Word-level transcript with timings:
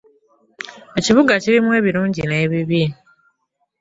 Ekibuga 0.99 1.33
kirimu 1.43 1.69
ebirungi 1.79 2.21
n'ebibi. 2.25 2.83